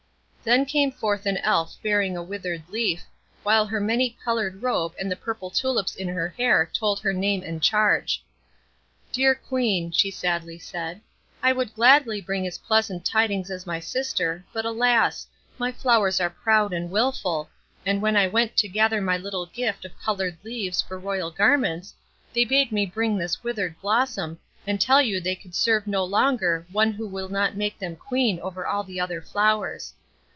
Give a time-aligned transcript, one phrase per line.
[0.43, 3.03] Then came forth an Elf bearing a withered leaf,
[3.43, 7.43] while her many colored robe and the purple tulips in her hair told her name
[7.43, 8.23] and charge.
[9.11, 10.99] "Dear Queen," she sadly said,
[11.43, 15.27] "I would gladly bring as pleasant tidings as my sister, but, alas!
[15.59, 17.47] my flowers are proud and wilful,
[17.85, 21.93] and when I went to gather my little gift of colored leaves for royal garments,
[22.33, 26.65] they bade me bring this withered blossom, and tell you they would serve no longer
[26.71, 29.93] one who will not make them Queen over all the other flowers.